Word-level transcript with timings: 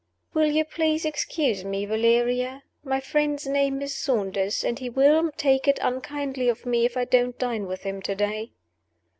"Will 0.33 0.47
you 0.47 0.65
please 0.65 1.03
to 1.03 1.09
excuse 1.09 1.63
me, 1.63 1.85
Valeria? 1.85 2.63
My 2.83 2.99
friend's 2.99 3.45
name 3.45 3.83
is 3.83 3.93
Saunders; 3.95 4.63
and 4.63 4.79
he 4.79 4.89
will 4.89 5.31
take 5.37 5.67
it 5.67 5.77
unkindly 5.79 6.49
of 6.49 6.65
me 6.65 6.85
if 6.85 6.97
I 6.97 7.05
don't 7.05 7.37
dine 7.37 7.67
with 7.67 7.83
him 7.83 8.01
to 8.01 8.15
day." 8.15 8.51